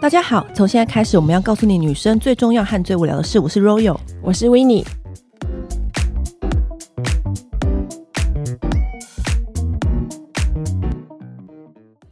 [0.00, 3.38] 大家好，从现在开始，我们要告诉你女生最重要和最无聊的事。
[3.38, 4.84] 我是 Royal，我是 Winnie。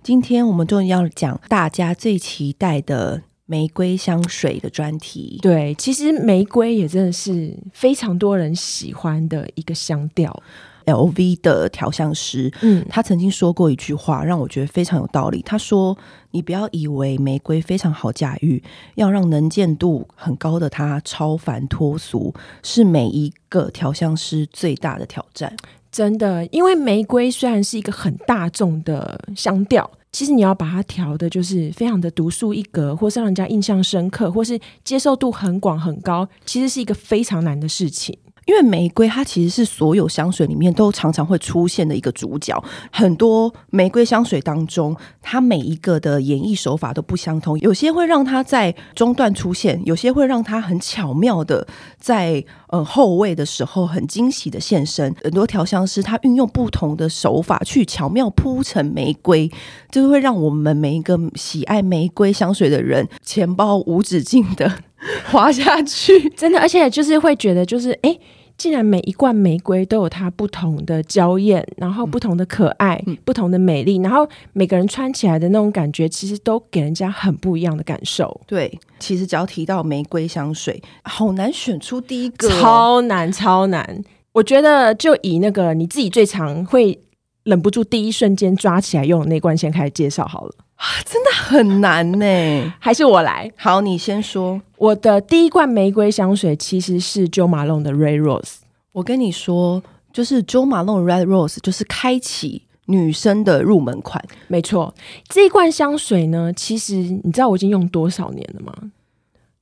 [0.02, 5.38] 今天我们终于要讲大家最期待的玫瑰香水的专题。
[5.42, 10.42] 对，其实玫瑰也真的是非常多人喜欢的一个香调。
[10.88, 15.42] LV 的调香师，嗯，他曾经说过一句话，让我觉得非常有道理。
[15.42, 15.96] 他说
[16.32, 18.62] ：“你不要以为玫瑰非常好驾驭，
[18.94, 25.54] 要让能见度很高的它超凡脱俗，是每一个调香师最大的挑战。”
[25.92, 38.16] 真的，因为玫瑰虽然是一个很大众的香调，其实你要把它调的，就是非常的独树一格，或是让人家印象深刻，或是接受度很广很高，其实是一个非常难的事情。
[38.48, 42.60] 因为玫瑰它其实是所有香水里面都常常会出现的一个主角。
[42.90, 51.66] 很多玫瑰香水当中，它每一个的演绎手法都不相同，有些会让它在中段出现，有些会让它很巧妙的
[51.98, 55.14] 在呃后味的时候很惊喜的现身。
[55.22, 59.50] 很多调香师他运用不同的手法去巧妙铺成玫瑰，
[59.90, 64.72] 就会让我们每一个喜爱玫瑰香水的人钱包无止境的
[65.30, 66.30] 滑下去。
[66.30, 68.18] 真的，而且就是会觉得就是哎。
[68.58, 78.40] 既然每一罐玫瑰都有它不同的娇艳，然后不同的可爱、嗯、不同的美丽，然后每个人穿起来的那种感觉，其实都给人家很不一样的感受。
[78.48, 84.02] 对，其实只要提到玫瑰香水，好难选出第一个，超难超难。
[84.32, 87.00] 我觉得就以那个你自己最常会
[87.44, 90.52] 忍不住第一瞬间抓起来用的那罐先开始介绍好了。
[90.78, 93.50] 啊，真的很难呢，还是我来？
[93.56, 94.60] 好，你先说。
[94.76, 98.58] 我的第一罐玫瑰香水其实是 Jo Malone 的 Red Rose。
[98.92, 104.24] 我跟你说，就是 Jo Malone Red Rose，就是开启女生的入门款。
[104.46, 104.94] 没错，
[105.28, 108.72] 这一罐香水呢，其实你知道我已经用多少年了吗？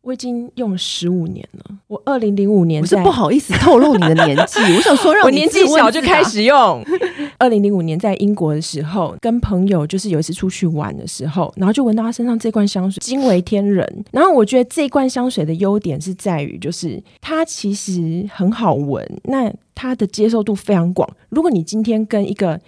[0.06, 1.64] 我已经用了十五年了。
[1.88, 4.60] 我二零零五年，我是不好意思透露你的年纪。
[4.76, 6.80] 我想说，让我年纪小就开始用。
[7.38, 13.84] 二零零五年在英国的时候，跟朋友就是有一次出去玩的时候，然后就闻到他身上这罐香水，惊为天人。
[14.12, 21.08] 然后我觉得这罐香水的优点是在于，就是它其实很好闻，那它的接受度非常广。
[21.30, 22.60] 如果你今天跟一个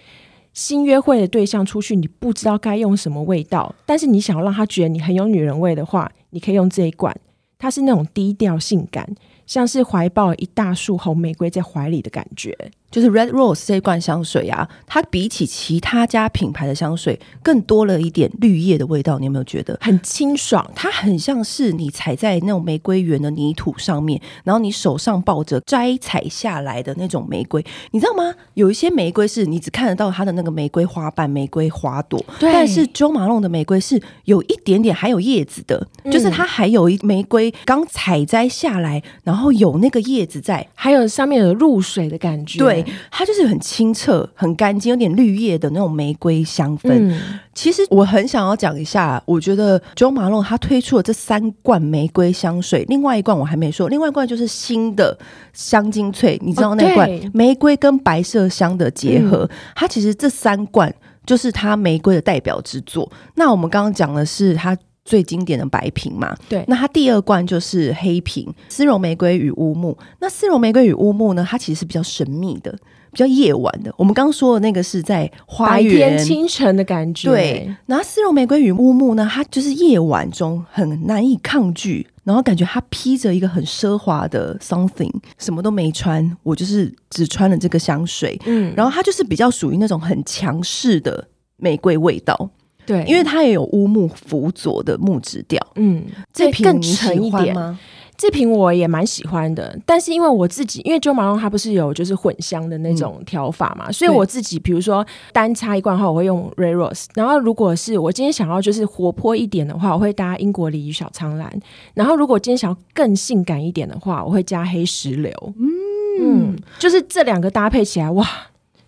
[0.52, 7.16] 新约会的对象出去，你不知道该用什么味道，但是你想要让他觉得你很有女人味的话，你可以用这一罐。
[7.58, 9.14] 它是那种低调性感，
[9.46, 12.56] 像是怀抱一大束红玫瑰在怀里的感觉。
[12.90, 19.18] 就是 Red Rose 这一罐香水啊，它比起其他家品牌的香水，更多了一点绿叶的味道。
[19.18, 20.66] 你有没有觉得很清爽？
[20.74, 28.34] 它很像是你踩在那种玫瑰园的泥土上面，然后你手上抱着摘采下来的那种玫瑰，你知道吗？
[28.54, 42.77] 有一些玫瑰是你只看得到它的那个玫瑰花瓣、玫瑰花朵，但是 Jo Malone 的玫瑰是有一点点还有叶子的，嗯、就是它还有一玫瑰刚采摘下来，然后有那个叶子在，还有上面有露水的感觉，对。
[43.10, 46.90] 它就是很清澈、很干净，有点绿叶的那种玫瑰香氛。
[46.92, 55.16] 嗯、其实我很想要讲一下，我觉得 Jo Malone 他推出了这三罐玫瑰香水，另外一罐我还没说，另外一罐就是新的
[55.52, 60.94] 香精粹，你知道那罐、哦、玫瑰跟白色香的结合，嗯、它其实这三罐
[61.26, 63.10] 就是它玫瑰的代表之作。
[63.34, 64.76] 那我们刚刚讲的是它。
[65.08, 66.62] 最经典的白瓶嘛，对。
[66.68, 69.96] 那它第二罐就是黑瓶，丝绒玫瑰与乌木。
[70.20, 72.70] 那丝绒玫瑰与乌木呢，它其实是比较神秘的，
[73.10, 73.90] 比较夜晚的。
[73.96, 77.30] 我们刚刚说的那个是在花园、白天清晨的感觉。
[77.30, 77.74] 对。
[77.86, 88.38] 然后丝绒玫瑰与乌木呢，它就是夜晚中很难以抗拒，然后感觉它披着一个很奢华的 something，什么都没穿，我就是只穿了这个香水。
[88.44, 88.74] 嗯。
[88.76, 91.26] 然后它就是比较属于那种很强势的
[91.56, 92.50] 玫瑰味道。
[92.88, 97.54] 对，因为它也有乌木辅佐的木质调，嗯，这瓶更沉一点。
[97.54, 97.78] 吗？
[98.16, 111.48] 这瓶我也蛮喜欢的，但是因为我自己，因为 Jo Malone 它不是有就是混香的那种调法嘛，嗯、所以我自己比如说单插一罐的话，我会用 r a y r o s e 然后如果是我今天想要就是活泼一点的话，我会搭英国梨与小苍兰，
[111.94, 118.26] 然后如果今天想要更性感一点的话，我会加黑石榴，嗯，嗯，就是这两个搭配起来，哇，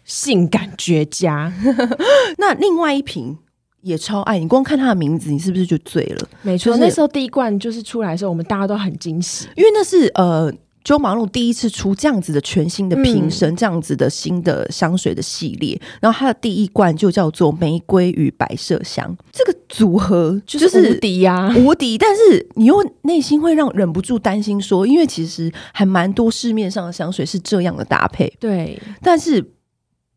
[0.05, 1.53] 性感绝佳。
[2.38, 3.38] 那另外一瓶。
[3.82, 6.29] 也超爱你，光看它的名字，你是不是就醉了？
[6.43, 10.53] 没错，就是、那时候第一罐就是出来的时候，我们大家都很惊喜，因为那是呃
[10.85, 15.81] ，Jo Malone 第一次出这样子的全新的瓶身，嗯、这样子的新的香水的系列。
[16.00, 21.97] 然后它的第一罐就叫做玫瑰与白麝香，这个组合就是无敌呀，无敌。
[21.97, 28.79] 但是你又内心会让忍不住担心说，因为其实还蛮多市面上的香水是这样的搭配，对。
[29.00, 29.43] 但是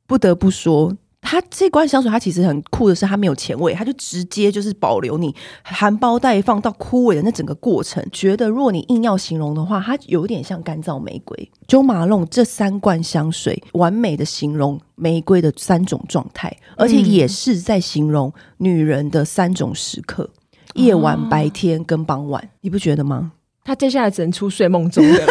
[0.05, 0.93] 不得不说。
[1.23, 5.33] 它这罐香水它其实很酷的是，它没有前味，它就直接就是保留你
[5.63, 8.05] 含苞待放到枯萎的那整个过程。
[8.11, 11.49] 觉得如果你硬要形容的话，它有点像干燥玫瑰。
[11.67, 20.29] Jo Malone 这三罐香水完美的形容玫瑰的三种状态，而且也是在形容女人的三种时刻：
[20.75, 22.49] 嗯、夜晚、白天跟傍晚。
[22.61, 23.31] 你不觉得吗？
[23.65, 25.25] 他接下来只能出睡梦中的，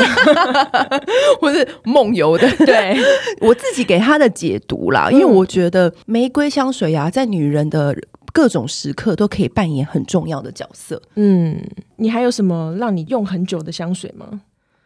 [1.40, 2.50] 或是梦游的。
[2.64, 2.96] 对，
[3.40, 7.94] 我自己给他的解读啦，因为我觉得玫瑰香水啊，在女人的
[8.32, 11.00] 各种时刻都可以扮演很重要的角色。
[11.16, 11.62] 嗯，
[11.96, 14.40] 你还有什么让你用很久的香水吗？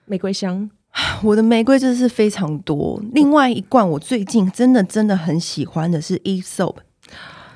[0.07, 0.69] 玫瑰香，
[1.23, 3.01] 我的玫瑰真的是非常多。
[3.13, 6.75] 另外一罐我最近真的真的很喜欢的是 Aesop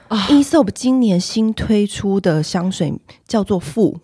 [0.06, 2.94] 啊，Aesop 今年新推出的香水
[3.26, 3.96] 叫做馥。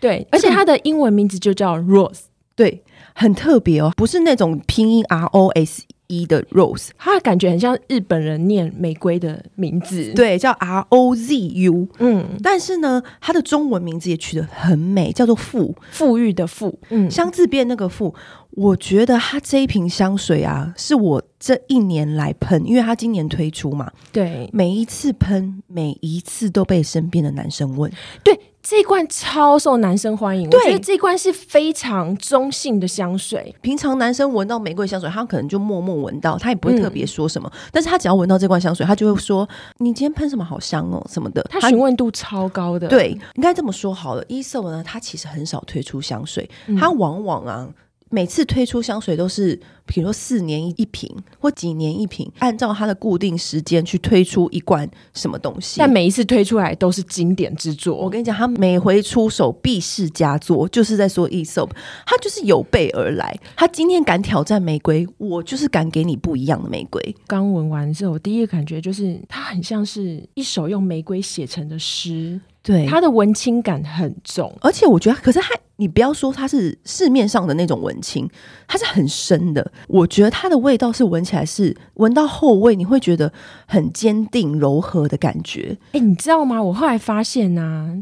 [0.00, 2.22] 对，而且它的英文名字就叫 Rose，
[2.56, 2.82] 对，
[3.14, 18.12] 很特别哦，不是那种拼音 R O S E 的 Rose，它的感觉很像日本人念玫瑰的名字，对，叫 R O Z U，嗯，但是呢，它的中文名字也取得很美，叫做馥，馥郁的馥，嗯，香字边那个馥，
[18.50, 27.92] 我觉得它这一瓶香水啊，是我这一年来喷，因为它今年推出嘛，对，每一次喷，每一次都被身边的男生问，
[28.24, 28.38] 对。
[28.62, 33.54] 这一罐超受男生欢迎，对我觉得这一罐是非常中性的香水。
[33.62, 37.50] 平常男生闻到玫瑰香水，他可能就默默闻到，他也不会特别说什么。
[37.54, 39.48] 嗯、但是他只要闻到这罐香水，他就会说
[39.78, 42.86] ：“你今天喷什么好香哦，什么的。”他询问度超高的。
[42.86, 44.24] 对，应该这么说好了。
[44.26, 46.48] Aesop 呢，他其实很少推出香水，
[46.78, 47.68] 他、嗯、往往啊。
[48.10, 51.08] 每次推出香水都是，比如说四年一瓶
[51.38, 55.76] 或几年一瓶，按照它的固定时间去推出一罐什么东西。
[55.78, 57.96] 但每一次推出来都是经典之作。
[57.96, 61.70] 我跟你讲，他每回出手必是佳作，就是在说 Aesop，
[62.04, 63.38] 他就是有备而来。
[63.56, 67.14] 他今天敢挑战玫瑰，我就是敢给你不一样的玫瑰。
[67.28, 72.40] 刚闻完之后，我第一个感觉就是，它很像是一首用玫瑰写成的诗。
[72.62, 78.28] 对，它的文青感很重，而且我觉得，可是它，你不要说它是市面上的那种文青，
[78.68, 79.72] 它是很深的。
[79.88, 83.32] 我觉得它的味道是闻起来是闻到后味，你会觉得
[83.66, 85.78] 很坚定柔和的感觉。
[85.92, 86.62] 哎，你知道吗？
[86.62, 87.96] 我后来发现呢、啊，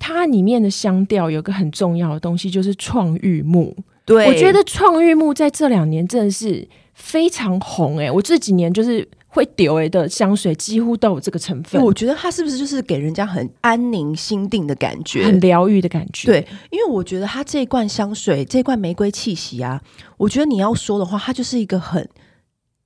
[0.00, 3.76] 它里面的香调有个很重要的东西，就是创玉木。
[4.04, 8.06] 对，我觉得创玉木在这两年真的是非常红、欸。
[8.06, 9.08] 哎，我这几年就是。
[9.34, 16.28] 会丢诶的香水几乎都有这个成分，我觉得它是不是就是给人家很安宁心定的感觉，很疗愈的感觉？
[16.28, 19.82] 对，因为我觉得它这一罐香水，这一罐玫瑰气息啊，
[20.16, 22.08] 我觉得你要说的话，它就是一个很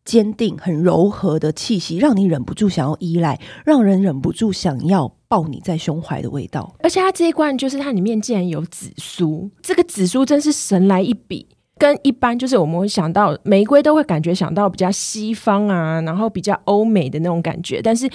[0.07, 6.75] 坚定、很柔和的气息，让你忍不住想要依赖，让人忍不住想要抱你在胸怀的味道。
[6.79, 11.47] 而且它这一罐就是它里面竟然有紫苏，这个紫苏真是神来一笔。
[11.79, 18.11] 跟一般就是我们会想到玫瑰，都会感觉想到比较西方啊，然后比较欧美的那种感觉，但是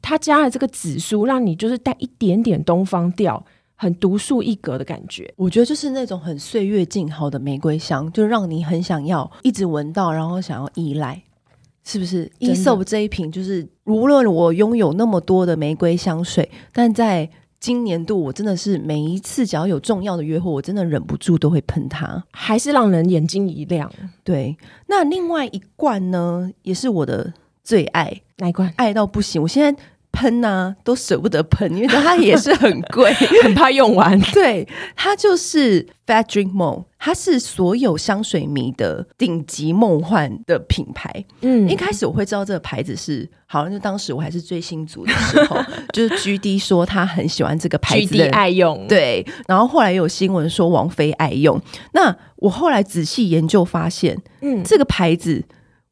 [0.00, 5.32] 它加了这个紫苏，让你就是带一点点东方调，很独树一格的感觉。
[5.36, 11.22] 我觉得就是那种很岁月静好的玫瑰香，就让你很想要一直闻到，然后想要依赖，
[11.82, 17.28] 是不是？Aesop 这一瓶就是，无论我拥有那么多的玫瑰香水，但在
[17.66, 23.92] 今年度我真的是每一次只要有重要的约会，我真的忍不住都会喷它，还是让人眼睛一亮。
[24.22, 27.34] 对，那另外一罐呢，也是我的
[27.64, 28.72] 最爱，哪一罐？
[28.76, 29.82] 爱到不行，我现在。
[30.16, 33.12] 喷呐、啊，都舍不得喷，因为它也是很贵，
[33.44, 34.18] 很怕用完。
[34.32, 41.22] 对，它就是 Frederic Malle，它是所有香水迷的顶级梦幻的品牌。
[41.42, 48.86] 嗯，一开始我会知道这个牌子是，好像就当时我还是追星族的时候，就是 GD 说他很喜欢这个牌子，GD 爱用。
[48.88, 51.60] 对，然后后来有新闻说王菲爱用。
[51.92, 55.44] 那我后来仔细研究发现，嗯，这个牌子。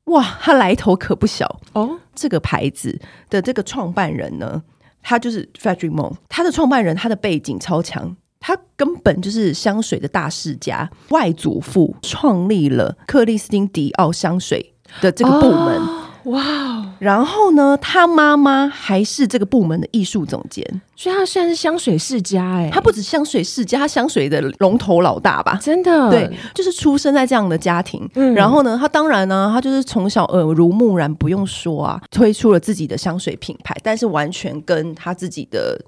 [0.04, 1.98] 哇，它来头可不小哦！
[2.14, 4.62] 这个牌子的这个创办人呢，
[5.02, 15.78] 他就是 Malle，他的创办人，他的背景超强，他根本就是香水的大世家，外祖父创立了克里斯汀迪奥香水的这个部门。
[15.78, 16.86] 哦哇哦！
[16.98, 20.64] 然后呢，他妈妈还是这个部门的艺术总监，
[20.96, 22.70] 所以他算是香水世家哎。
[22.72, 25.58] 他不止香水世家，他香水的龙头老大吧？
[25.60, 28.08] 真的，对，就是出生在这样的家庭。
[28.14, 35.78] 嗯，然后呢，他当然呢，他就是从小耳濡目染，不用说啊，推出了自己的香水品牌，但是完全跟他自己的。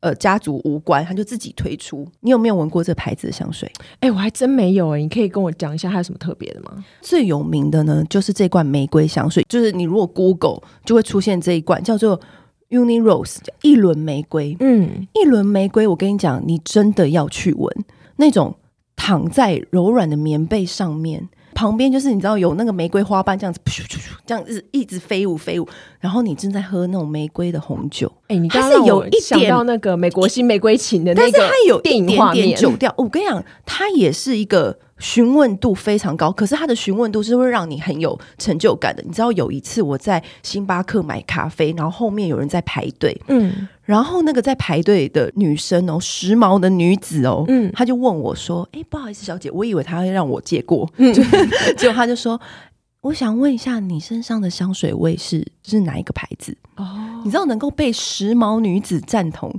[0.00, 2.06] 呃，家族无关，他就自己推出。
[2.20, 3.70] 你有没有闻过这牌子的香水？
[3.94, 5.02] 哎、欸，我还真没有哎、欸。
[5.02, 6.84] 你可以跟我讲一下它有什么特别的吗？
[7.00, 9.44] 最有名的呢，就是这罐玫瑰香水。
[9.48, 12.20] 就是你如果 Google 就会出现这一罐，叫做
[12.68, 14.56] Uni Rose，叫一轮玫瑰。
[14.60, 17.84] 嗯，一轮玫瑰，我跟你讲，你真的要去闻
[18.16, 18.54] 那种
[18.94, 21.28] 躺在柔软的棉被上面。
[21.56, 23.60] 旁边就是你知道有那个玫瑰花瓣这样子，
[24.26, 25.66] 这样子一直飞舞飞舞，
[25.98, 28.12] 然后你正在喝那种玫瑰的红酒。
[28.28, 32.92] 哎，你刚刚是有一点到那个美国新玫瑰情的那个，但是它有一点点酒调。
[32.98, 34.78] 我跟你讲，它也是一个。
[34.98, 39.02] 询问度非常高，可是它的询问度是会让你很有成就感的。
[39.02, 51.12] 你知道有一次我在星巴克买咖啡，然后后面有人在排队，嗯，然后那个在排队的女生哦，时髦的女子哦，嗯，她就问我说：“哎，不好意思，小姐，我以为她会让我借过，嗯，
[51.76, 52.40] 结果她就说，
[53.02, 56.56] 我想问一下，你身上的香水味是是哪一个牌子？
[56.76, 59.54] 哦，你知道能够被时髦女子赞同。”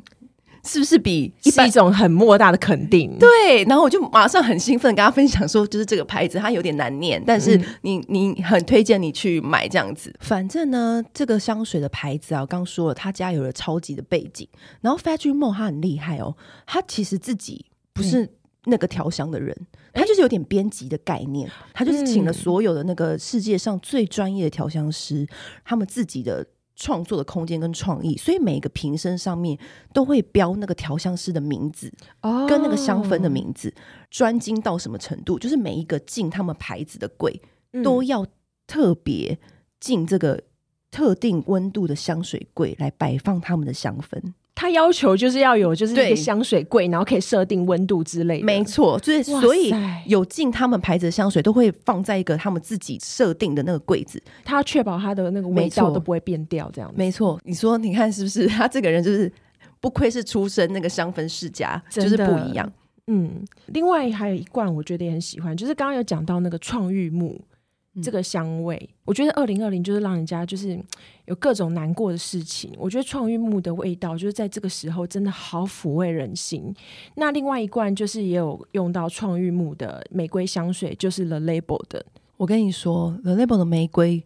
[0.68, 3.18] 是不是比一是一种很莫大的肯定？
[3.18, 10.14] 对，然后我就马上很兴奋跟他分享说，就是这个牌子它有点难念，但是你你很推荐你去买这样子。
[10.20, 14.48] 反正呢，这个香水的牌子啊，我刚说了，他家有了超级的背景。
[14.82, 18.30] 然后 Frederic Malle 他很厉害哦，他其实自己不是
[18.66, 19.56] 那个调香的人，
[19.94, 25.26] 他就是有点编辑的概念，他就是请了所有的那个世界上最专业的调香师，
[25.64, 26.46] 他们自己的。
[26.78, 29.58] 创作的空间跟创意，所以每一个瓶身上面
[29.92, 31.92] 都会标那个调香师的名字，
[32.48, 33.74] 跟那个香氛的名字，
[34.10, 35.38] 专精到什么程度？
[35.38, 37.42] 就是每一个进他们牌子的柜，
[37.84, 38.26] 都要
[38.68, 39.38] 特别
[39.80, 40.42] 进这个
[40.92, 44.34] 特定温度的香水柜来摆放他们的香氛。
[44.58, 48.44] 他要求就是要有就是一个香水柜，然后可以设定温度之类的。
[48.44, 49.72] 没错，就是所以
[50.08, 56.72] 有进他们牌子的香水都会放在一个他们自己设定的那个柜子，他要确保他的那个味道都不会变掉。
[56.74, 58.48] 这样没错，你说你看是不是？
[58.48, 59.32] 他这个人就是
[59.80, 62.68] 不愧是出身那个香氛世家，就是不一样。
[63.06, 67.40] 嗯，另外还有一罐我觉得也很喜欢，就是刚刚有讲到那个创玉木。
[68.02, 70.80] 这个香味，我觉得二零二零就是让人家就是
[71.26, 72.72] 有各种难过的事情。
[72.78, 76.74] 我觉得创玉木的味道就是在这个时候真的好抚慰人心。
[77.16, 82.06] 那另外一罐就是也有用到创玉木的玫瑰香水，就是 The Label 的。
[82.38, 84.24] 我跟你说，The Label 的玫瑰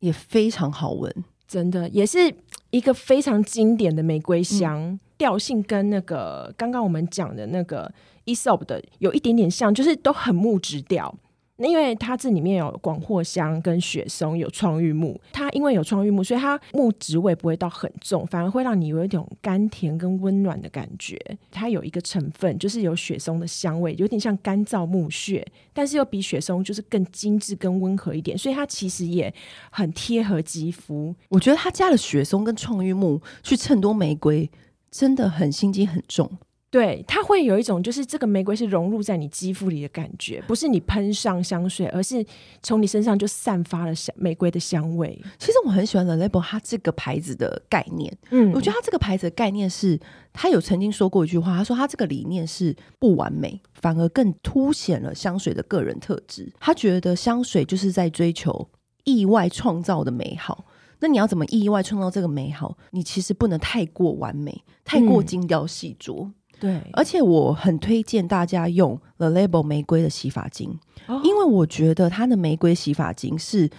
[0.00, 1.14] 也非常好闻，
[1.46, 2.34] 真的也是
[2.70, 7.92] 一个非常经典的玫瑰香，嗯、调性跟那个刚刚我们讲的那个
[8.24, 11.16] Aesop 的有一点点像，就是都很木质调。
[11.58, 15.18] 那因为它这里面有广藿香跟雪松，有创玉木。
[15.32, 21.18] 它因为有创玉木，所以它木质味不会到很重，反而会让你有一种甘甜跟温暖的感觉。
[21.50, 29.32] 它有一个成分就是有雪松的香味，有点像干燥木屑，但是又比雪松就是更精致、更温和一点，所以它其实也
[29.70, 31.14] 很贴合肌肤。
[31.30, 34.50] 我觉得它加了雪松跟创玉木去衬托玫瑰，
[34.90, 36.30] 真的很心机很重。
[36.76, 42.22] 对，它会有一种就是这个玫瑰是融入在你肌肤里的感觉，不是你喷上香水，而是
[42.62, 45.18] 从你身上就散发了香玫瑰的香味。
[45.38, 49.98] 其实我很喜欢 The Label 它这个牌子的概念，嗯，我觉得它这个牌子的概念是，
[50.34, 56.52] 他有曾经说过一句话，他说他这个理念是不完美，反而更凸显了香水的个人特质。
[56.60, 58.68] 他觉得香水就是在追求
[59.04, 60.66] 意外创造的美好。
[61.00, 62.76] 那你要怎么意外创造这个美好？
[62.90, 66.24] 你其实不能太过完美，太过精雕细琢。
[66.24, 73.70] 嗯对，而且我很推荐大家用 The Label 玫瑰的洗发精，哦，因为我觉得它的玫瑰洗发精是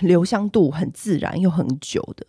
[0.00, 2.26] 留香度很自然又很久的。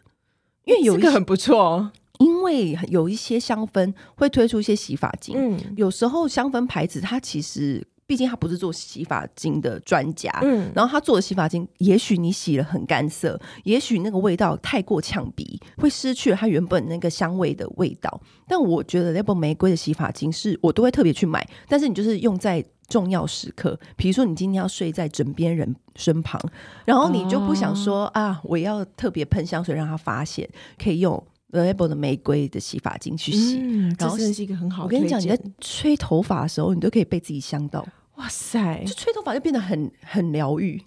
[0.65, 7.85] 因为有一个很不错，因为有一些香氛会推出一些洗发精，嗯，有时候香氛牌子它其实。
[8.05, 18.21] 毕竟他不是做洗发精的专家，嗯，然后他做的洗发精，也许你洗了很干涩，也许那个味道太过呛鼻，会失去了它原本那个香味的味道。
[18.47, 26.39] 但我觉得 Label 玫瑰的洗发精是我都会特别去买，但是你就是用在重要时刻，比如说你今天要睡在枕边人身旁，
[26.85, 31.23] 然后你就不想说、哦、啊，我要特别喷香水让他发现，可以用
[31.61, 34.83] Label 的玫瑰的洗发精去洗，嗯、然后这是一个很好。
[34.83, 37.87] 我跟你讲，你在吹头发的时候，你都可以被自己香到。
[38.15, 38.83] 哇塞！
[38.85, 40.81] 就吹头发就变得很很疗愈，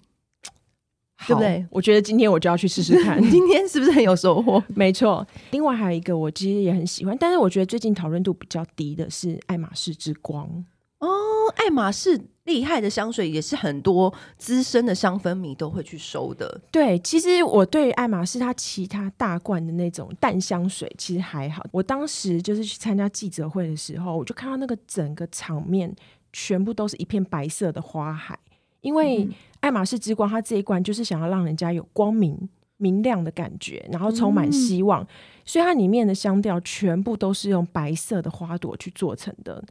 [1.27, 1.65] 对不对？
[1.69, 3.21] 我觉得今天我就要去试试看。
[3.29, 4.63] 今天是不是很有收获？
[4.69, 5.25] 没错。
[5.51, 10.65] 另外还有一个，我其实也很喜欢，但是我觉得最近讨论度比较低的是爱马仕之光。
[10.99, 11.07] 哦，
[11.55, 16.59] 爱马仕厉害的香水也是很多资深的香氛迷都会去收的。
[16.71, 21.63] 对，其实我对爱马仕它其他大罐的那种淡香水其实还好。
[21.71, 25.95] 我当时就是去参加记者会的时候，我就看到那个整个场面。
[26.33, 28.37] 全部都是一片白色的花海，
[28.81, 29.27] 因为
[29.61, 32.37] 爱马仕之光，它这一罐就是想要让人家有光明
[32.75, 35.07] 明亮的感觉，然后充满希望，嗯、
[35.47, 39.63] 所以它里面的香调全部都是用白色的花朵去做成的，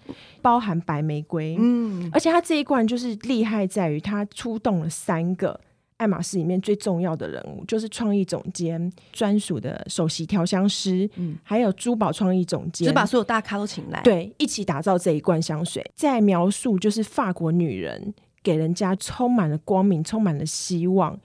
[0.42, 1.56] 包含白玫瑰。
[1.61, 5.61] 嗯，而且它这一罐就是厉害在于它出动了三个。
[5.99, 15.83] 爱马仕里面最重要的人物就是创意总监专属的首席调香师，嗯，还有珠宝创意总监，只把所有大咖都请来，对，一起打造这一罐香水。
[15.95, 21.18] 在描述就是法国女人给人家充满了光明、充满了希望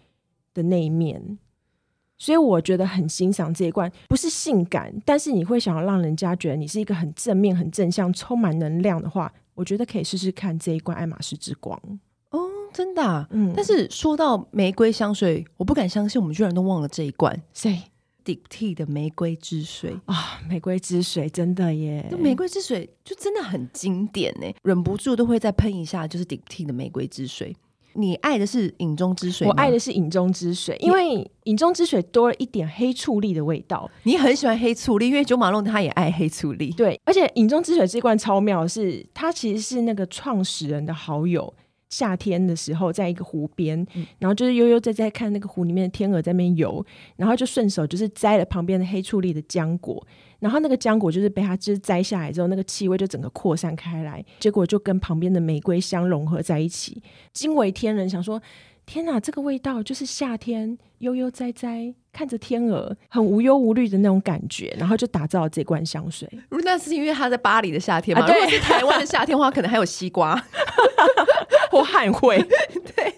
[0.54, 1.38] 的那一面。
[2.22, 11.76] 所以我觉得很欣赏这一罐，不是性感，但是你会想要让人家觉得你是一个很正面、很正向、充满能量的话，我觉得可以试试看这一罐爱马仕之光。
[12.30, 12.40] 哦，
[12.72, 13.52] 真的啊，嗯。
[13.56, 17.42] 但是说到玫瑰香水，我不敢相信我们居然都忘了这一罐。
[17.56, 17.82] 谁
[18.24, 22.08] ？Diptyque 的玫瑰之水啊，玫瑰之水真的耶！
[22.20, 27.56] 玫瑰之水就真的很经典呢，忍不住都会再喷一下，就是 Diptyque 的玫瑰之水。
[27.94, 33.90] 你爱的是饮中之水，我爱的是饮中之水，因为饮中之水多了一点黑醋栗的味道。
[34.04, 36.72] 你很喜欢黑醋栗，因为九马龙他也爱黑醋栗。
[36.72, 41.54] 对，而且饮中之水这罐超妙的是，它其实是那个创始人的好友。
[41.92, 46.84] 夏天的时候，在一个湖边，嗯、然后就是悠悠在在看那个湖里面的天鹅在那边游，
[47.18, 50.04] 然后就顺手就是摘了旁边的黑醋栗的浆果，
[50.40, 58.10] 然后那个浆果就是被它就是摘下来之后，那个气味就整个扩散开来，结果就跟旁边的玫瑰香融合在一起，惊为天人。
[58.10, 58.42] 想说。
[58.84, 66.28] 天哪，这个味道就是夏天悠悠哉哉看着天鹅，很无忧无虑的那种感觉，然后就打造了这罐香水。
[66.66, 68.26] 那是因为它在巴黎的夏天嘛？
[68.26, 70.36] 啊、如果是台湾的夏天的话，可能还有西瓜
[71.72, 72.38] 或汉会。
[72.96, 73.16] 对，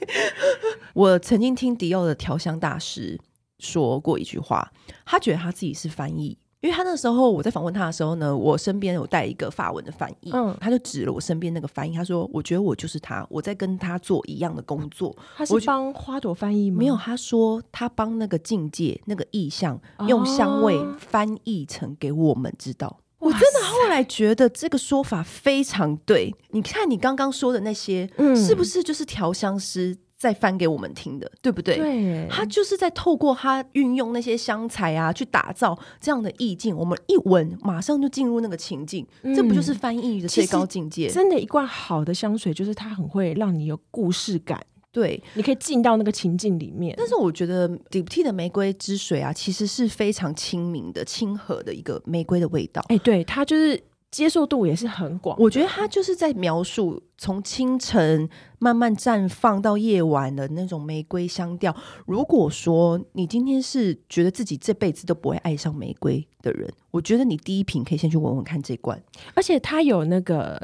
[0.94, 3.20] 我曾经听迪奥的调香大师
[3.60, 4.72] 说过一句话，
[5.06, 6.38] 他觉得他自己是翻译。
[6.62, 16.78] 因为他那时候我在访问他的时候呢，我身边有带一个法文的翻译，嗯，他就指了我身边那个翻译，他说：“我觉得我就是他，我在跟他做一样的工作。”他是帮花朵翻译吗？
[16.78, 22.88] 没有，他说他帮那个境界、那个意象用香味翻译成给我们知道。
[22.88, 26.34] 哦、我真的后来觉得这个说法非常对。
[26.52, 29.98] 你看你刚刚说的那些，嗯，是不是就是调香师？
[30.16, 31.76] 再翻给我们听的，对不对？
[31.76, 36.74] 对，他就是在透过他运用那些香材啊，去打造这样的意境。
[36.74, 41.10] 我们一闻，马上就进入那个情境，嗯、这不就是翻译的最高境界？
[41.10, 44.66] 真的，一罐好的香水就是它很会让你有故事感。
[44.94, 46.94] 对，你可以进到那个情境里面。
[46.98, 52.82] 但是我觉得 Diptyque 的玫瑰之水啊，其实是非常亲民的、亲和的一个玫瑰的味道。
[52.88, 53.84] 哎，对，它就是。
[54.14, 58.30] 接受度也是很广，我觉得它就是在描述从清晨
[58.60, 61.76] 慢慢绽放到夜晚的那种玫瑰香调。
[62.06, 69.02] 如果说你今天是觉得自己这辈子都不会爱上玫瑰的人，我觉得你第一瓶可以先去闻闻看这罐，
[69.34, 70.62] 而且它有那个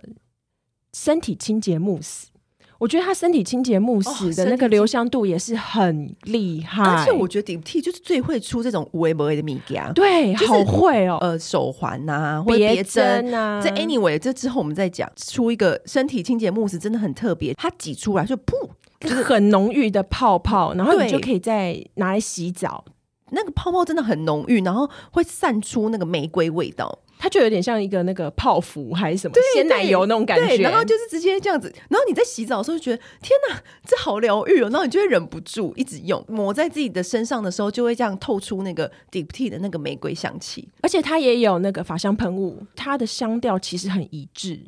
[0.94, 2.28] 身体清洁慕斯。
[2.80, 18.70] 我觉得它身体清洁慕斯的那个留香度也是很厉害，而且我觉得 Diptyque 就是最会出这种无为不为的秘方，对，就是、好会哦，呃，手环呐、啊，或者别针啊，这 anyway，这之后我们再讲，出一个身体清洁慕斯真的很特别，它挤出来就噗，
[19.02, 22.86] 就是很浓郁的泡泡，然后你就可以再拿来洗澡，
[23.32, 27.00] 那个泡泡真的很浓郁，然后会散出那个玫瑰味道。
[27.20, 44.62] 它就有点像一个那个泡芙还是什么鲜奶油那种感觉，然后就是直接这样子，然后你在洗澡的时候就觉得天哪，这好疗愈哦，然后你就会忍不住一直用，抹在自己的身上的时候，就会这样透出那个 deep tea 的那个玫瑰香气，而且它也有那个法香喷雾，它的香调其实很一致。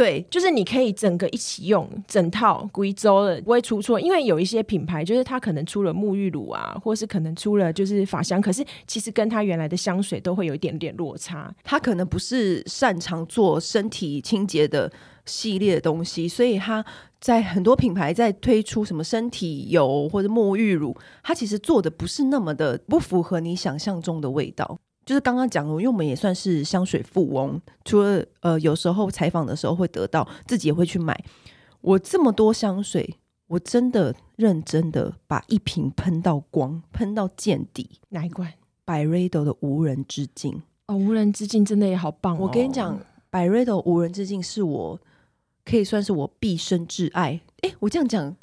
[0.00, 11.54] 对，就是你可以整个一起用，整套贵州的不会出错，因为有一些品牌就是它可能出了沐浴乳啊，或是可能出了就是发香，可是其实跟它原来的香水都会有一点点落差。
[11.62, 14.90] 它可能不是擅长做身体清洁的
[15.26, 16.82] 系列的东西，所以它
[17.20, 24.78] 在很多品牌在推出什么身体油或者沐浴乳，它其实做的不是那么的不符合你想象中的味道。
[25.06, 31.18] 就是刚刚讲的，因为我们也算是香水富翁，除了呃有时候采访的时候会得到，自己也会去买。
[31.80, 37.88] 我这么多香水，我真的认真的把一瓶喷到光，喷到见底。
[38.10, 38.52] 哪一罐
[38.86, 40.62] ？Byredo 的无人之境。
[40.86, 42.40] 哦，无人之境真的也好棒哦。
[42.42, 45.00] 我跟你讲，Byredo 无人之境是我
[45.64, 47.40] 可以算是我毕生挚爱。
[47.62, 48.36] 诶，我这样讲。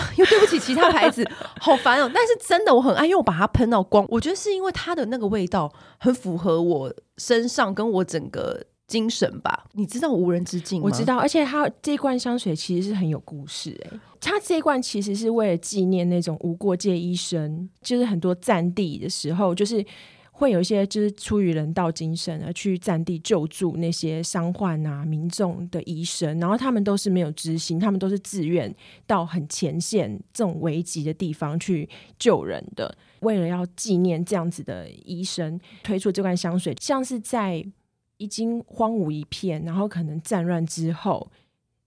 [0.16, 1.28] 又对不起其他牌子，
[1.60, 2.10] 好烦哦！
[2.12, 4.06] 但是真的我很爱，因为我把它喷到光。
[4.08, 9.66] 我觉得是因为它的那个味道很符合我身上跟我整个精神吧。
[9.72, 10.86] 你知道无人之境吗？
[10.86, 14.00] 我知道，而且它这罐香水其实是很有故事哎、欸。
[14.20, 19.84] 它这一罐其实是为了纪念那种无国界医生，就是很多战地的时候，就是。
[20.42, 28.74] 会有一些就是出于人道精神而去战地救助那些伤患啊民众的医生，然后他们都是没有知心，他们都是自愿
[29.06, 32.92] 到很前线这种危急的地方去救人的。
[33.20, 37.64] 为了要纪念这样子的医生，推出这罐香水，像是在
[38.16, 41.30] 已经荒芜一片，然后可能战乱之后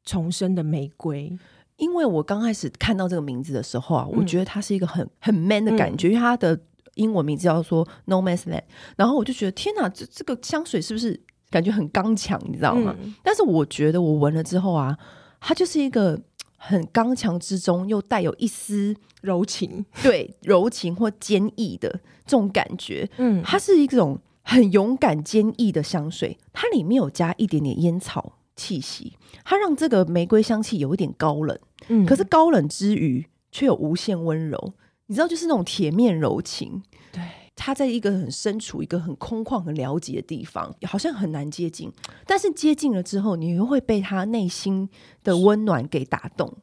[0.06, 1.38] 重生的玫瑰。
[1.76, 6.58] 因为我刚开始看到这个名字的时候啊，我觉得它是一个很很 man 的感觉，嗯、因为它的。
[6.96, 8.64] 英文名字叫做 No Man's Land，
[8.98, 11.18] 然后我就觉得天哪，这这个香水是不是
[11.50, 12.96] 感觉很刚强，你知道吗？
[13.02, 14.98] 嗯、但是我觉得我闻了之后啊，
[15.40, 16.20] 它就是一个
[16.58, 21.90] 很刚强之中又带有一丝柔情，对，柔情或坚毅的
[22.26, 23.10] 这种感觉。
[23.18, 31.58] 嗯，它是一种很勇敢坚毅的香水，它里面有加一点点烟草气息，它让这个玫瑰香气有一点高冷。
[31.90, 34.74] 嗯，可是高冷之余却有无限温柔，
[35.08, 36.82] 你知道，就是那种铁面柔情。
[37.12, 37.22] 对。
[37.58, 41.89] 他在一个很身处一个很空旷、很了解的地方，好像很难接近。
[42.28, 44.89] 但是接近了之后，你又会被他内心
[45.24, 46.54] 的温暖给打动，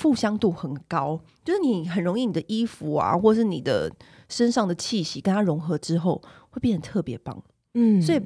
[0.00, 3.92] 互相度很高，就是你很容易你的衣服啊，或是你的
[4.30, 7.42] 身上的气息跟他融合之后，会变得特别棒。
[7.74, 8.18] 嗯，所以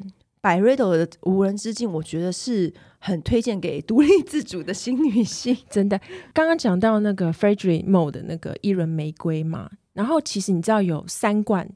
[0.44, 5.56] 百瑞朵的无人之境，我觉得是很推荐给独立自主的新女性。
[5.70, 5.98] 真的，
[6.34, 11.66] 刚刚讲到那个 Frederic Malle 的那个一轮玫瑰嘛，然后其实你知道有三罐。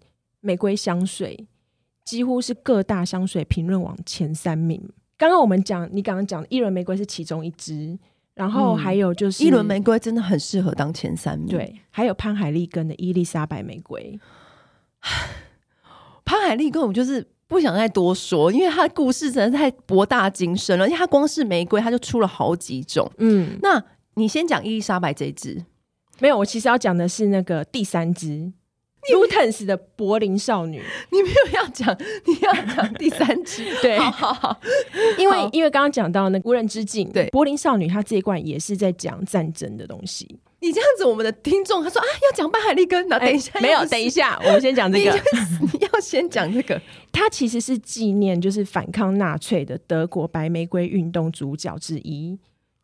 [0.41, 1.49] 玫瑰香水
[2.05, 4.81] 几乎是各大香水评论网前三名。
[5.17, 7.99] 刚刚我们讲，你刚刚讲一轮玫瑰是其中一支，
[8.35, 11.49] 然后还有就是、嗯、伊伦玫瑰真的很适合当前三名。
[11.49, 14.21] 对，还有潘海利根的伊丽莎白玫瑰。
[16.25, 20.87] 潘海利根我就是不想再多说，因为他的故事真的太博大精深了。
[20.87, 23.11] 因为他光是玫瑰，他就出了好几种。
[23.17, 23.83] 嗯，那
[24.15, 25.65] 你先讲伊丽莎白这一支，
[26.21, 28.53] 没有，我其实要讲的是那个第三支。
[29.15, 34.61] Luten's 的柏林少女，你没有要讲， 你要讲第三支， 对，好好好，
[35.17, 40.39] 因为因为刚刚讲到那个无人之境，对，柏林少女她这一罐也是在讲战争的东西。
[40.61, 45.13] 你这样子，我们的听众他说啊，要讲巴海利根，那等一下，没有，等一下，我们先讲这个，
[45.73, 46.81] 你要先讲这个，
[47.13, 52.39] 他其实是纪念就是反抗纳粹的德国白玫瑰运动主角之一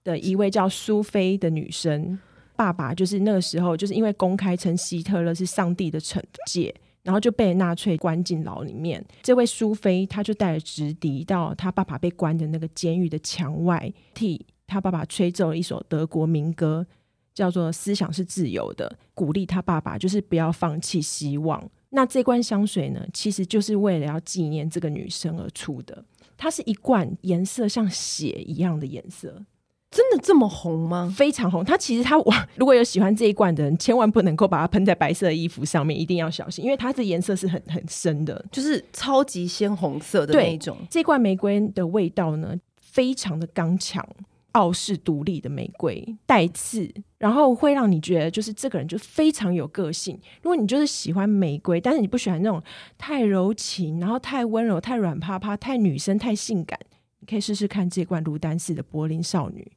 [0.05, 2.19] 的一位叫苏菲的女生。
[2.57, 9.05] 爸爸就是那个时候，就是因为公开称希特勒是上帝的惩戒，然后就被纳粹关进牢里面。
[9.25, 16.87] 这位苏菲，他就带着直笛到他爸爸被关的那个监狱的墙外，替他爸爸吹奏了一首德国民歌，
[17.35, 21.69] 叫做《思想是自由的》，鼓励他爸爸就是不要放弃希望。
[21.91, 26.05] 那这罐香水呢，其实就是为了要纪念这个女生而出的。
[26.37, 29.45] 它是一罐颜色像血一样的颜色。
[29.91, 31.15] 真的这么红吗？
[31.17, 31.65] 非常红。
[31.65, 32.17] 它其实它，
[32.59, 40.77] 如果有喜欢这一罐的人，千万不能够把它喷在白色的衣服上面，一定要小心，因为它的颜色是很很深的，就是超级鲜红色的那一种。
[40.91, 44.05] 这罐玫瑰的味道呢，非常的刚强、
[44.55, 50.19] 傲视独立的玫瑰，带刺，然后会让你觉得就是这个人就非常有个性。
[50.43, 52.63] 如果你就是喜欢玫瑰，但是你不喜欢那种
[52.97, 56.79] 太柔情，然后太温柔、太软趴趴、太女生、太性感，
[57.21, 59.73] 你可以试试看这罐卢丹氏的柏林少女。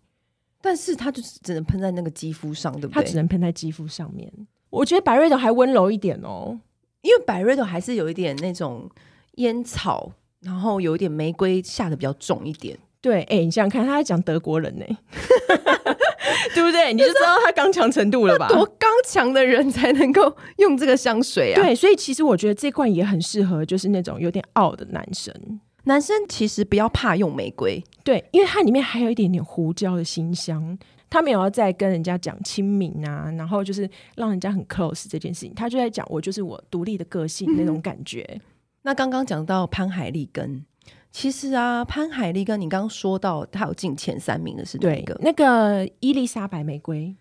[0.61, 2.93] 但是它就是只能喷在那个肌肤上，对不对？
[2.93, 4.31] 它只能喷在肌肤上面。
[4.69, 6.59] 我觉得百瑞朵还温柔一点哦，
[7.01, 8.87] 因为百瑞朵还是有一点那种
[9.35, 10.11] 烟草，
[10.41, 12.77] 然后有一点玫瑰下的比较重一点。
[13.07, 14.85] 对，哎、欸，你想想看，他在讲德国人呢，
[16.53, 16.91] 对不对？
[16.93, 18.49] 你就知道他刚强程度了吧？
[18.49, 21.61] 多刚强的人才能够用这个香水啊？
[21.61, 25.33] 对，所以其实我觉得这罐也很适合，就是那种有点傲的男生。
[25.85, 30.77] 男生其实不要怕用玫瑰，对，因为它里面还有一点点胡椒的辛香。
[31.09, 38.27] 他没有要再跟人家讲亲民啊，然后就是让人家很 close 这件事情，他就在讲我就是我独立的个性那种感觉。
[38.33, 38.41] 嗯、
[38.81, 40.65] 那刚刚讲到潘海利根，
[41.19, 45.19] 其实啊，潘海利根你刚刚说到他有进前三名的是哪个？
[45.19, 47.15] 那个伊丽莎白玫瑰，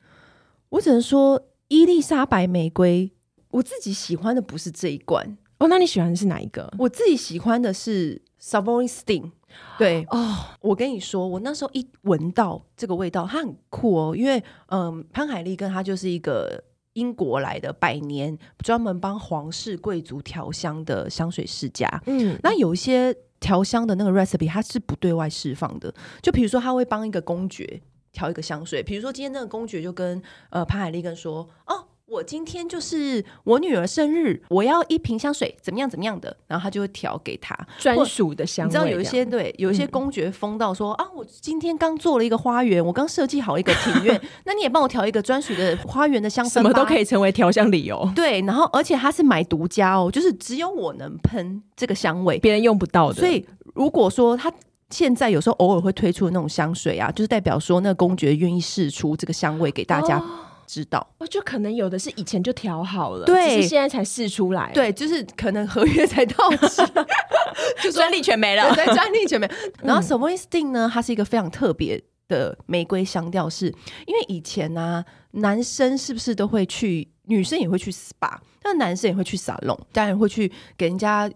[0.69, 3.11] 我只能说伊丽莎白玫瑰，
[3.49, 5.69] 我自己喜欢的不是这一罐哦。
[5.69, 6.71] 那你喜欢的是哪一个？
[6.79, 8.21] 我自己喜欢的是。
[8.39, 9.31] Savoy Sting，
[9.79, 27.81] 对哦，我跟你说，我那时候一闻到这个味道，它很酷哦，因为嗯，潘海利根他就是一个英国来的百年专门帮皇室贵族调香的香水世家，嗯，那有一些调香的那个 recipe，它是不对外释放的，就比如说他会帮一个公爵
[28.13, 31.89] 调一个香水，比如说今天那个公爵就跟呃潘海利根说哦。
[32.09, 38.69] 我今天就是我女儿生日，我要一瓶香水，怎么样怎么样的，然后他就会调给她专属的香味。
[38.69, 48.09] 你知道有一些对，有一些公爵疯到说、嗯、啊，我今天刚做了一个花园，我刚设计好一个庭院， 那你也帮我调一个专属的花园的香氛，什么都可以成为调香理由。
[48.15, 53.15] 对，然后而且他是买独家哦，就是只有我能喷这个香味，别人用不到的。
[53.17, 54.53] 所以如果说他
[54.91, 60.23] 现在有时候偶尔会推出的那种香水啊，就是代表说那个公爵愿意试出这个香味给大家。
[60.67, 66.83] 哦知道，我就可能有的是以前就调好了，对，只是现在才试出来，对，就是可能合约才到期，
[67.83, 69.49] 就专利权没了，对，专利权没。
[69.83, 73.67] 然后 Savoy Sting 呢，它是一个非常特别的玫瑰香调，是
[74.07, 81.31] 因为以前呢、啊，男生是不是都会去，女生也会去 SPA，那男生也会去 salon，当然会去给人家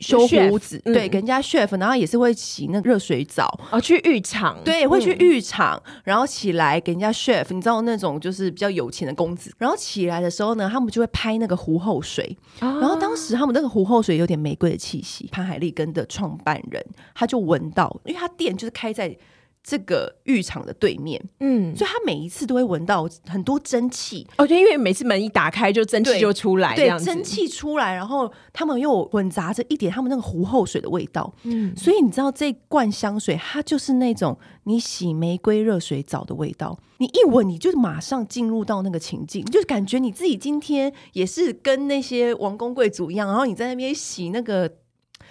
[0.00, 16.84] 修胡子，嗯、对，给人家 chef，然后也是会洗那热水澡，哦，去浴场，对，会去浴场，嗯、然后起来给人家 chef，你知道那种就是比较有钱的公子，然后起来的时候呢，他们就会拍那个湖后水，啊、然后当时他们那个湖后水有点玫瑰的气息，潘海利根的创办人
[17.14, 19.16] 他就闻到，因为他店就是开在。
[19.62, 24.26] 这个浴场的对面，嗯，所以他每一次都会闻到很多蒸汽。
[24.38, 44.72] 哦，对，因为每次门一打开，就蒸汽就出来，对，蒸汽出来，然后他们又混杂着一点他们那个湖后水的味道，嗯，所以你知道这罐香水，它就是那种你洗玫瑰热水澡的味道，你一闻你就马上进入到那个情境，就感觉你自己今天也是跟那些王公贵族一样，然后你在那边洗那个。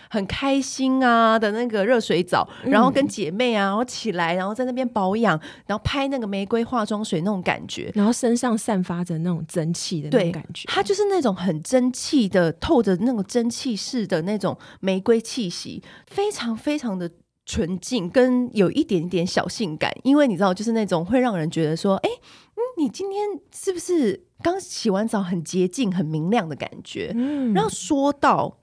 [0.10, 17.10] 很开心啊的那个热水澡，然后跟姐妹啊，然后起来，然后在那边保养，然后拍那个玫瑰化妆水那种感觉，然后身上散发着那种蒸汽的那种感觉，它就是那种很蒸汽的，透着那种蒸汽式的那种玫瑰气息，非常非常的
[17.46, 22.10] 纯净，跟有一点点小性感，因为你知道，就是那种会让人觉得说，哎，
[22.56, 27.12] 嗯，你今天是不是刚洗完澡，很洁净、很明亮的感觉？
[27.16, 28.59] 嗯，然后说到。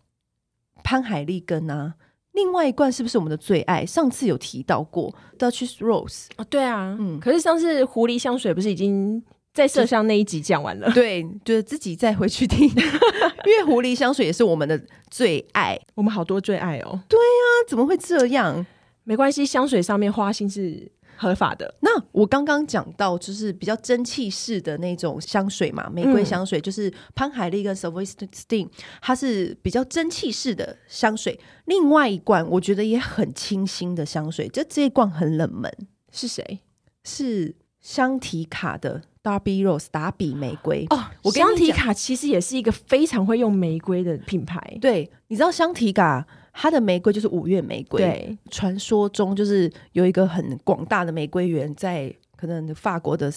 [0.87, 1.93] 潘海利根啊，
[2.35, 3.85] 另外一罐是不是我们的最爱？
[3.85, 9.21] 上次有提到过 Duchess Rose 啊，对啊，嗯，可是上次狐狸香水不是已经
[9.53, 10.89] 在麝香那一集讲完了？
[10.93, 17.01] 对，就是自己再回去听，因为狐狸香水也是我们的最爱，我们好多最爱哦。
[17.09, 18.65] 对啊，怎么会这样？
[19.03, 20.93] 没关系，香水上面花心是。
[21.17, 21.75] 合法的。
[21.81, 28.69] 那我刚刚讲到，就是比较蒸汽式的那种香水嘛，玫瑰香水，就是潘海利跟 Sylvester Sting，
[29.01, 31.41] 它是比较蒸汽式的香水。
[31.65, 35.73] 另外一罐我觉得也很清新的香水，就这一罐很冷门，
[36.13, 36.61] 是谁？
[37.05, 41.05] 是香缇卡的 Darby Rose 达比玫瑰哦。
[41.23, 44.61] 我香缇卡其实也是一个非常会用玫瑰的品牌。
[44.81, 46.27] 对，你知道香缇卡？
[46.59, 53.31] 它的玫瑰就是五月玫瑰，对，传说中就是有一个很广大的玫瑰园，在可能法国的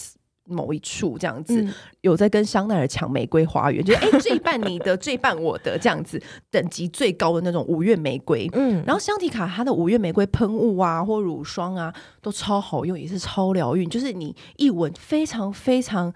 [0.46, 8.48] 某一处这样子，嗯、有在跟香奈儿抢玫瑰花园，就是哎，这一半你的， 这一半我的这样子，等级最高的那种五月玫瑰。
[8.54, 16.10] 嗯，然后香缇卡它的五月玫瑰喷雾啊，或乳霜啊，都超好用，也是超疗愈，就是你一闻非常非常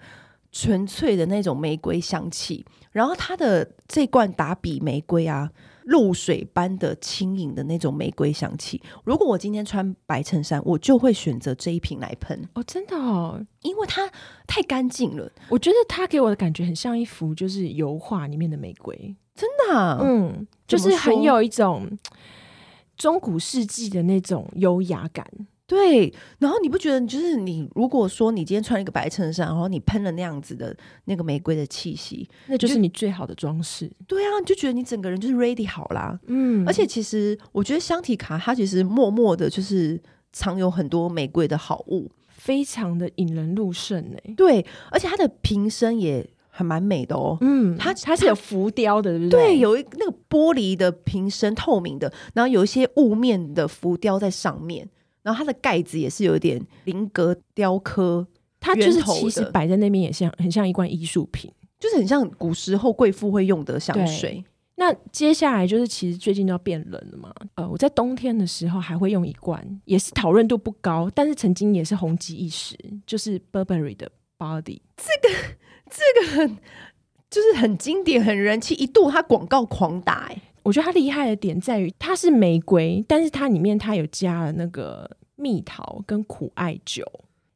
[0.51, 2.65] 纯粹的那种玫瑰香气。
[2.91, 5.51] 然后它的这罐达比玫瑰啊。
[5.85, 8.81] 露水般的轻盈的那种玫瑰香气。
[9.03, 12.47] 如果我今天穿白衬衫，我就会选择这一瓶来喷。
[12.53, 14.09] 哦，真的哦，因为它
[14.45, 15.31] 太干净了。
[15.49, 19.99] 我觉得它给我的感觉很像一幅就是油画里面的玫瑰，真的啊。
[20.01, 21.87] 嗯，就是很有一种
[22.97, 25.25] 中古世纪的那种优雅感。
[25.67, 30.75] 对，然后你不觉得，就是你如果说你今天穿一个白衬衫，然后你喷了那样子的
[31.05, 33.91] 那个玫瑰的气息，那就是你最好的装饰。
[34.05, 36.19] 对啊，你就觉得你整个人就是 ready 好啦。
[36.27, 39.99] 嗯，而且其实我觉得香缇卡它其实默默的，就是
[40.31, 44.33] 藏有很多玫瑰的好物，非常的引人入胜哎。
[44.37, 47.39] 对，而且它的瓶身也还蛮美的哦。
[47.41, 49.45] 嗯，它它是有浮雕的，对不对？
[49.47, 54.87] 对，有一那个玻璃的瓶身，透明的，然后有一些雾面的浮雕在上面。
[55.25, 58.27] 然后它的盖子也是有点菱格雕刻，
[58.59, 64.45] 它就是其实摆在那边也像很像一罐艺术品，就是很像古时候贵妇会用的香水。
[64.75, 75.35] 那接下来就是其实最近都要变冷了嘛，呃，我在冬天的时候还会用一罐，也是讨论度不高，但是曾经也是红极一时，就是 Burberry 的 Body，这个
[75.89, 76.57] 这个很
[77.31, 80.41] 就是很经典、很人气，一度它广告狂打哎。
[80.65, 87.05] 我觉得它厉害的点在于，它是玫瑰，但是它里面它有加了那个蜜桃跟苦艾酒，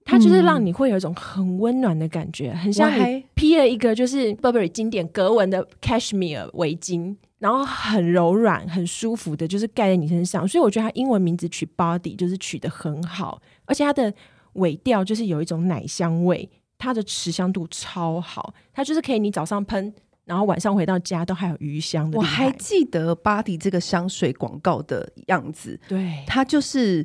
[0.05, 10.47] 它就是让你会有一种很温暖的感觉，很像你披了一个就是 Burberry 经典格纹的 Cashmere 围巾，然后很柔软、很舒服的，就是盖在你身上。
[10.47, 14.13] 所以我觉得它英文名字取 Body 就是取得很好，而且它的
[14.53, 19.91] 尾调就是有一种奶香味，它的持香度超好，它就是可以你早上喷。
[20.29, 22.15] 然后晚上回到家都还有余香的。
[22.15, 27.03] 我还记得 Body 这个香水广告的样子，对，它就是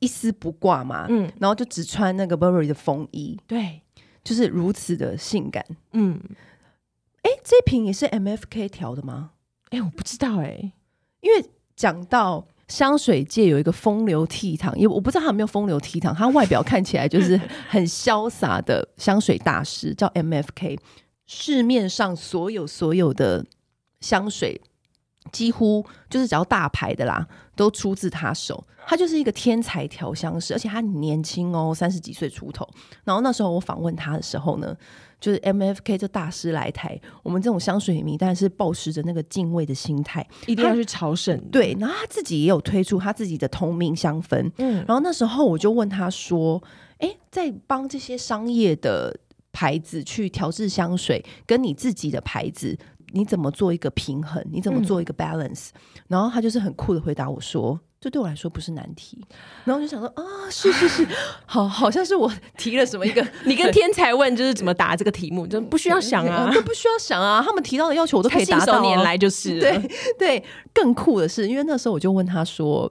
[0.00, 3.80] 一丝不挂嘛，嗯，然后就只穿那个 Burberry 的风衣，对，
[4.22, 6.20] 就是如此的性感，嗯，
[7.22, 9.30] 哎，这瓶也是 MFK 调的吗？
[9.70, 10.72] 哎，我不知道哎、欸，
[11.22, 11.42] 因为
[11.74, 20.78] 讲到香水界有一个风流倜傥，因为我不知道他有没有风流倜傥，他外表看起来就是很潇洒的香水大师，叫 MFK。
[21.34, 23.44] 市面上所有所有的
[24.00, 24.60] 香水
[25.30, 28.62] 几乎就是只要大牌的啦，都出自他手。
[28.84, 32.68] 他就是一个天才调香师，而且他很年轻哦，三十几岁出头。
[33.04, 34.76] 然后那时候我访问他的时候呢，
[35.20, 41.40] 就是 MFK 这大师来台，我们这种香水迷当然是抱持着那个敬畏的心态，一定要去朝圣。
[41.50, 44.50] 对，然后他自己也有推出他自己的同名香氛。
[44.58, 46.60] 嗯，然后那时候我就问他说
[46.98, 49.16] ：“哎，在帮这些商业的
[49.52, 52.78] 牌子去调制香水，跟你自己的牌子。”
[53.14, 54.42] 你怎么做一个平衡？
[54.50, 59.22] 你怎么做一个 balance？、嗯、然后他就是很酷的回答我说：“这对我来说不是难题。”
[59.66, 61.06] 然后我就想说：“啊，是是是，
[61.44, 67.42] 好，好像是我提了什么一个， 你跟天才问就是怎么答这个题目，就不需要想啊， 都不需要想啊。
[67.44, 68.80] 他们提到的要求我都可以答到、啊。
[68.80, 72.90] 年来就是对对，更酷的是，因为那时候我就问他说。”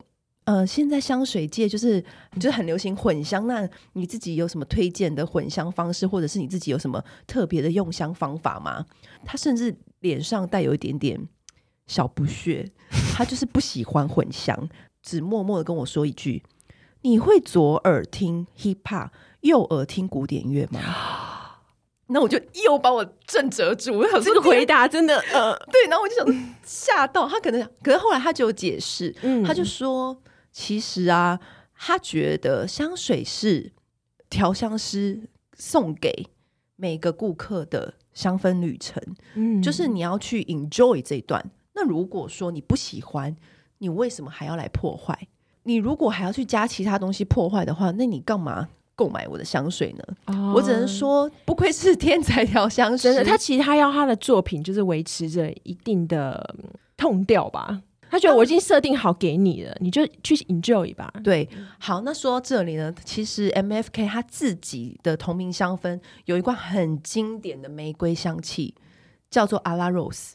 [0.52, 2.04] 呃，现在香水界就是
[2.36, 8.86] 就是很流行混香，那你自己有什么推荐的混香方式，或者是你自己有什么特别的用香方法吗？
[9.24, 11.26] 他甚至脸上带有一点点
[11.88, 12.70] 小不屑，
[13.14, 14.68] 他就是不喜欢混香，
[15.02, 16.44] 只默默的跟我说一句
[17.04, 19.08] ：“你会左耳听 hip hop，
[19.40, 20.82] 右耳听古典乐吗？”
[22.08, 30.22] 那我就又把我震折住，我想这个回答真的呃，对，然后我就想吓到他，可能可是后来他就有解释，嗯，他就说。
[30.52, 31.40] 其实啊，
[31.76, 33.72] 他觉得香水是
[34.30, 36.28] 调香师送给
[36.76, 39.02] 每个顾客的香氛旅程，
[39.36, 41.44] 嗯，就是你要去 enjoy 这一段。
[41.74, 43.36] 那如果说你不喜欢，
[43.78, 45.28] 你为什么还要来破坏？
[45.64, 50.04] 你如果还要去加其他东西破坏的话，那你干嘛购买我的香水呢？
[50.26, 56.56] 哦，我只能说，不愧是天才调香师，真的，他其实他要他的作品就是维持着一定的
[56.98, 57.82] tone 调吧。
[58.12, 61.10] 他觉得我已经设定好给你了，你就去 enjoy 吧。
[61.24, 61.48] 对，
[61.80, 68.76] 好，那说到这里呢，其实 MFK 他自己的同名香氛有一罐很经典的玫瑰香气，
[69.30, 70.34] 叫做阿拉 Rose。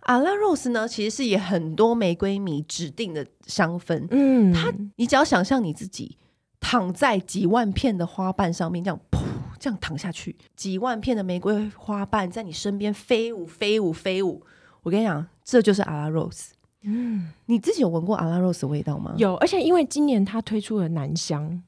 [0.00, 4.06] 阿拉 Rose 呢，其实是也很多玫瑰迷指定的香氛。
[4.12, 6.16] 嗯，它你只要想象你自己
[6.60, 9.18] 躺在几万片的花瓣上面，这样噗
[9.58, 14.44] 这样躺下去，几万片的玫瑰花瓣在你身边飞舞飞舞飞舞。
[14.82, 16.50] 我跟你讲，这就是阿拉 Rose。
[16.84, 19.14] 嗯，你自己有闻过阿拉 Rose 的味道吗？
[19.16, 21.62] 有，而且因为今年他推出了男香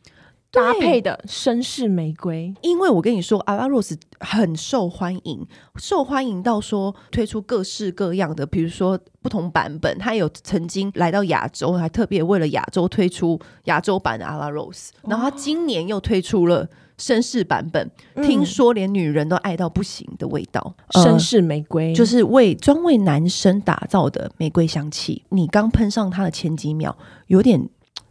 [0.50, 9.98] 搭配的绅士玫瑰，因为我跟你说，阿拉 Rose 很受欢迎，受欢迎到说推出各式各样的，比如说不同版本。
[9.98, 16.68] 它有曾经来到亚洲，还特别为了亚洲推出亚洲版的阿拉 Rose，然后他今年又推出了。
[16.98, 17.90] 绅士版本，
[18.24, 20.74] 听说连女人都爱到不行的味道。
[20.92, 25.22] 绅、嗯、士玫瑰、呃、就是为专为男生打造的玫瑰香气。
[25.28, 27.68] 你刚喷上它的前几秒，有点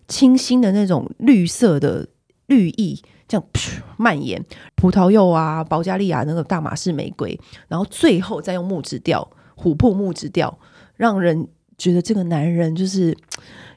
[0.08, 2.08] 清新的那种绿色的
[2.48, 3.48] 绿意，这样
[3.98, 4.44] 蔓延。
[4.76, 10.58] 葡萄柚啊，保加利亚那个大马士玫瑰，然后最后再用木质调，琥珀木质调，
[10.96, 13.18] 让人觉得这个男人就是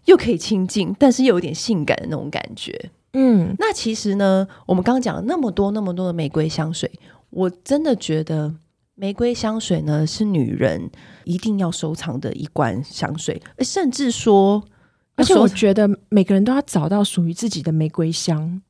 [0.05, 2.91] 又可以亲近，但是又有点性感的那种感觉。
[3.15, 6.91] 嗯，那其实呢，我们刚刚讲了那么多那么多的玫瑰香水，
[7.31, 8.55] 我真的觉得
[8.95, 10.91] 玫瑰香水呢是女人
[11.25, 14.63] 一定要收藏的一罐香水，甚至说，
[15.19, 18.63] 而且我觉得每个人都要找到属于自己的玫瑰香。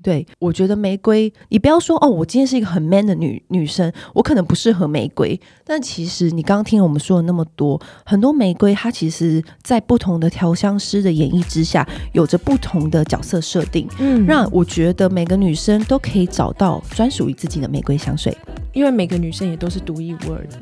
[0.00, 5.38] 对，我觉得玫瑰，你不要说哦，我今天是一个很 man 的女女生，我可能不适合玫瑰。
[5.64, 18.32] 但其实你刚刚听我们说了那么多，很多玫瑰它其实，在不同的调香师的演绎之下，有着不同的角色设定，嗯，让我觉得每个女生都可以找到专属于自己的玫瑰香水，
[18.72, 20.60] 因为每个女生也都是独一无二的。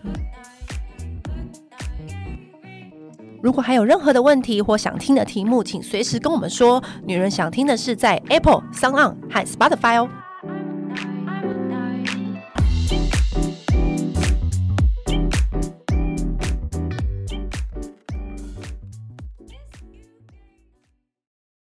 [3.46, 6.82] 如果还有任何的问题或想听的题目，请随时跟我们说。
[7.04, 10.25] 女人想听的是在 Apple、SoundOn 和 Spotify 哦。